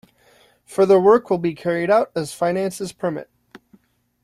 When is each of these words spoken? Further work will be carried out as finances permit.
Further 0.65 0.99
work 0.99 1.29
will 1.29 1.37
be 1.37 1.53
carried 1.53 1.91
out 1.91 2.09
as 2.15 2.33
finances 2.33 2.91
permit. 2.91 3.29